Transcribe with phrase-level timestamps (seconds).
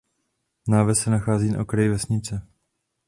[0.67, 2.47] Náves se nachází na okraji vesnice.